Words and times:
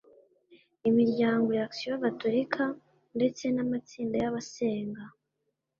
imiryango 0.89 1.49
y’action 1.57 1.97
Gatolika 2.05 2.63
ndetse 3.15 3.43
n’amatsinda 3.55 4.15
y’abasenga 4.23 5.03